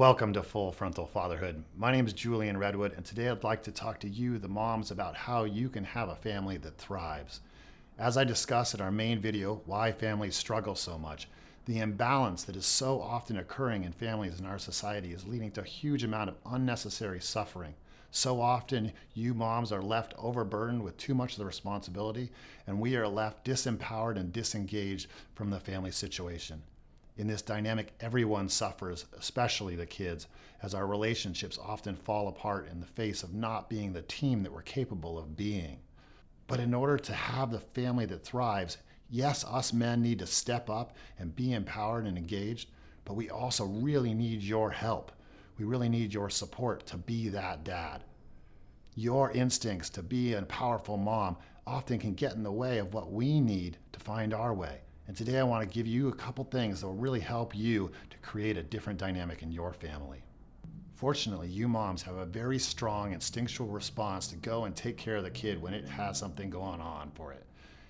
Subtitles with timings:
[0.00, 1.62] Welcome to Full Frontal Fatherhood.
[1.76, 4.90] My name is Julian Redwood, and today I'd like to talk to you, the moms,
[4.90, 7.42] about how you can have a family that thrives.
[7.98, 11.28] As I discussed in our main video, Why Families Struggle So Much,
[11.66, 15.60] the imbalance that is so often occurring in families in our society is leading to
[15.60, 17.74] a huge amount of unnecessary suffering.
[18.10, 22.30] So often, you moms are left overburdened with too much of the responsibility,
[22.66, 26.62] and we are left disempowered and disengaged from the family situation.
[27.16, 30.26] In this dynamic, everyone suffers, especially the kids,
[30.62, 34.52] as our relationships often fall apart in the face of not being the team that
[34.52, 35.80] we're capable of being.
[36.46, 38.78] But in order to have the family that thrives,
[39.08, 42.70] yes, us men need to step up and be empowered and engaged,
[43.04, 45.12] but we also really need your help.
[45.58, 48.04] We really need your support to be that dad.
[48.94, 53.12] Your instincts to be a powerful mom often can get in the way of what
[53.12, 54.80] we need to find our way.
[55.10, 57.90] And today I want to give you a couple things that will really help you
[58.10, 60.22] to create a different dynamic in your family.
[60.94, 65.24] Fortunately, you moms have a very strong instinctual response to go and take care of
[65.24, 67.44] the kid when it has something going on for it.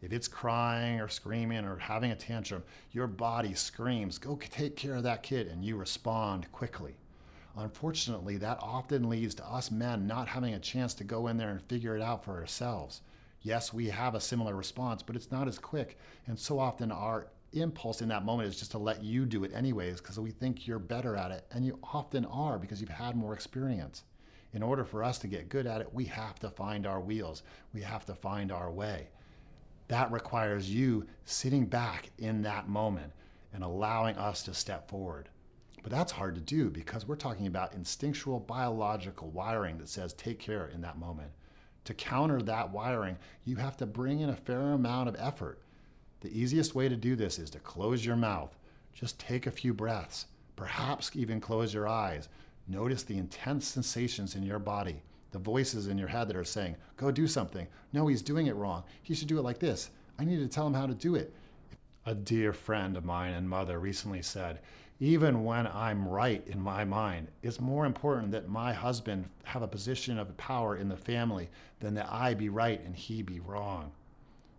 [0.00, 4.94] If it's crying or screaming or having a tantrum, your body screams, go take care
[4.94, 6.96] of that kid, and you respond quickly.
[7.58, 11.50] Unfortunately, that often leads to us men not having a chance to go in there
[11.50, 13.02] and figure it out for ourselves
[13.42, 15.98] yes, we have a similar response, but it's not as quick.
[16.26, 19.52] And so often our impulse in that moment is just to let you do it
[19.54, 21.46] anyways because we think you're better at it.
[21.50, 24.04] And you often are because you've had more experience.
[24.54, 27.42] In order for us to get good at it, we have to find our wheels,
[27.72, 29.08] we have to find our way.
[29.88, 33.12] That requires you sitting back in that moment
[33.52, 35.28] and allowing us to step forward.
[35.82, 40.38] But that's hard to do because we're talking about instinctual biological wiring that says take
[40.38, 41.32] care in that moment
[41.84, 45.58] to counter that wiring, you have to bring in a fair amount of effort.
[46.20, 48.56] The easiest way to do this is to close your mouth.
[48.94, 50.26] Just take a few breaths.
[50.54, 52.28] Perhaps even close your eyes.
[52.68, 55.02] Notice the intense sensations in your body,
[55.32, 57.66] the voices in your head that are saying, Go do something.
[57.92, 58.84] No, he's doing it wrong.
[59.02, 59.90] He should do it like this.
[60.18, 61.34] I need to tell him how to do it.
[62.04, 64.58] A dear friend of mine and mother recently said,
[64.98, 69.68] even when I'm right in my mind, it's more important that my husband have a
[69.68, 71.48] position of power in the family
[71.78, 73.92] than that I be right and he be wrong.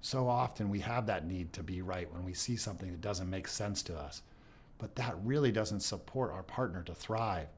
[0.00, 3.30] So often we have that need to be right when we see something that doesn't
[3.30, 4.22] make sense to us.
[4.78, 7.48] But that really doesn't support our partner to thrive.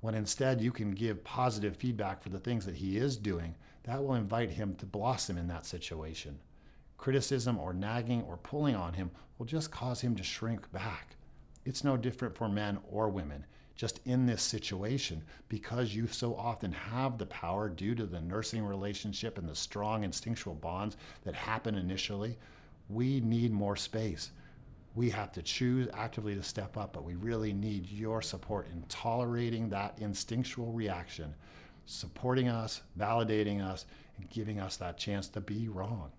[0.00, 3.54] When instead you can give positive feedback for the things that he is doing,
[3.84, 6.38] that will invite him to blossom in that situation.
[6.98, 11.16] Criticism or nagging or pulling on him will just cause him to shrink back.
[11.64, 13.44] It's no different for men or women.
[13.74, 18.64] Just in this situation, because you so often have the power due to the nursing
[18.64, 22.38] relationship and the strong instinctual bonds that happen initially,
[22.88, 24.30] we need more space.
[24.94, 28.82] We have to choose actively to step up, but we really need your support in
[28.88, 31.34] tolerating that instinctual reaction,
[31.84, 33.84] supporting us, validating us,
[34.16, 36.10] and giving us that chance to be wrong.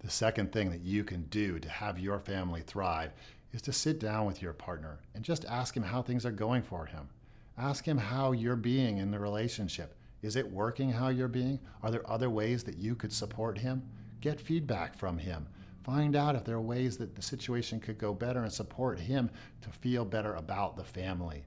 [0.00, 3.12] The second thing that you can do to have your family thrive
[3.52, 6.62] is to sit down with your partner and just ask him how things are going
[6.62, 7.10] for him.
[7.58, 9.94] Ask him how you're being in the relationship.
[10.22, 11.60] Is it working how you're being?
[11.82, 13.82] Are there other ways that you could support him?
[14.22, 15.46] Get feedback from him.
[15.82, 19.28] Find out if there are ways that the situation could go better and support him
[19.60, 21.44] to feel better about the family.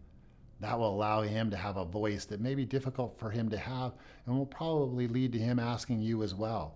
[0.60, 3.58] That will allow him to have a voice that may be difficult for him to
[3.58, 3.94] have
[4.28, 6.76] and will probably lead to him asking you as well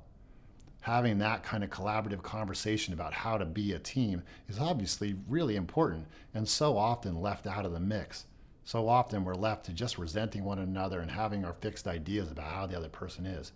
[0.88, 5.58] having that kind of collaborative conversation about how to be a team is obviously really
[5.58, 8.24] important and so often left out of the mix.
[8.64, 12.54] So often we're left to just resenting one another and having our fixed ideas about
[12.54, 13.52] how the other person is.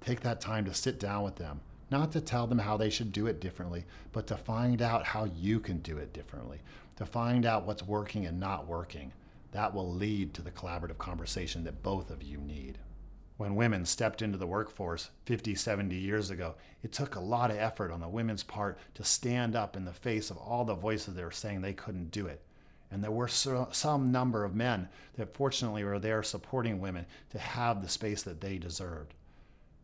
[0.00, 1.60] Take that time to sit down with them,
[1.92, 5.26] not to tell them how they should do it differently, but to find out how
[5.36, 6.58] you can do it differently,
[6.96, 9.12] to find out what's working and not working.
[9.52, 12.78] That will lead to the collaborative conversation that both of you need
[13.36, 17.58] when women stepped into the workforce 50, 70 years ago, it took a lot of
[17.58, 21.14] effort on the women's part to stand up in the face of all the voices
[21.14, 22.40] that were saying they couldn't do it.
[22.90, 27.82] And there were some number of men that fortunately were there supporting women to have
[27.82, 29.12] the space that they deserved.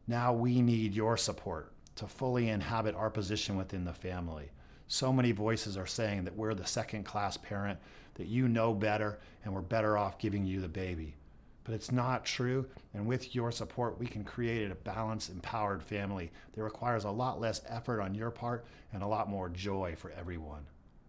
[0.07, 4.51] Now we need your support to fully inhabit our position within the family.
[4.89, 7.79] So many voices are saying that we're the second class parent,
[8.15, 11.17] that you know better, and we're better off giving you the baby
[11.65, 12.67] but it's not true.
[12.95, 17.41] And with your support, we can create a balanced, empowered family that requires a lot
[17.41, 20.67] less effort on your part and a lot more joy for everyone.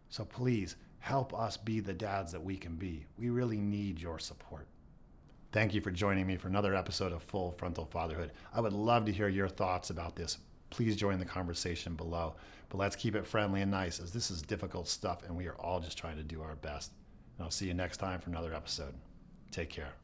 [0.10, 3.06] So please help us be the dads that we can be.
[3.18, 4.68] We really need your support.
[5.52, 8.32] Thank you for joining me for another episode of Full Frontal Fatherhood.
[8.54, 10.38] I would love to hear your thoughts about this.
[10.70, 12.36] Please join the conversation below.
[12.70, 15.56] But let's keep it friendly and nice as this is difficult stuff and we are
[15.60, 16.92] all just trying to do our best.
[17.38, 18.96] And I'll see you next time for another episode.
[19.52, 20.03] Take care.